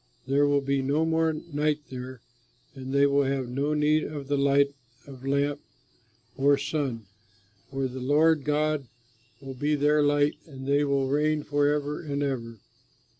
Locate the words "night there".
1.31-2.21